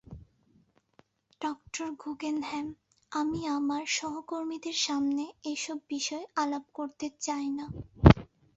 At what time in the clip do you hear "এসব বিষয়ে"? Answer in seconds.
5.45-6.25